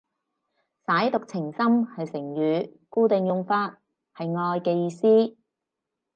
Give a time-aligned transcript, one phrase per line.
[0.87, 3.77] 舐犢情深係成語，固定用法，
[4.15, 5.37] 係愛嘅意思